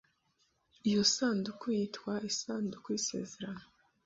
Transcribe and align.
Iyo 0.87 1.01
sanduku 1.15 1.65
yitwa 1.77 2.13
isanduku 2.29 2.85
y’isezerano 2.93 3.65